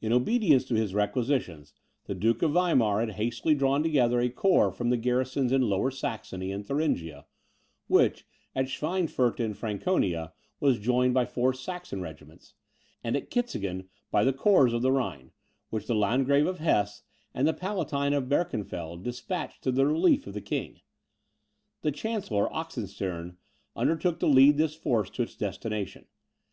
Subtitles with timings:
[0.00, 1.74] In obedience to his requisitions,
[2.04, 5.90] the Duke of Weimar had hastily drawn together a corps from the garrisons in Lower
[5.90, 7.26] Saxony and Thuringia,
[7.88, 8.24] which,
[8.54, 12.54] at Schweinfurt in Franconia, was joined by four Saxon regiments,
[13.02, 15.32] and at Kitzingen by the corps of the Rhine,
[15.70, 17.02] which the Landgrave of Hesse,
[17.34, 20.82] and the Palatine of Birkenfeld, despatched to the relief of the King.
[21.82, 23.36] The Chancellor, Oxenstiern,
[23.74, 26.04] undertook to lead this force to its destination.